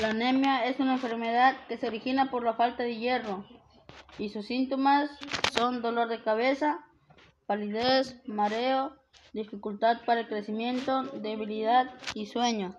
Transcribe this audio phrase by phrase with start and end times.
[0.00, 3.46] La anemia es una enfermedad que se origina por la falta de hierro
[4.18, 5.10] y sus síntomas
[5.52, 6.84] son dolor de cabeza,
[7.46, 8.94] palidez, mareo,
[9.32, 12.76] dificultad para el crecimiento, debilidad y sueño.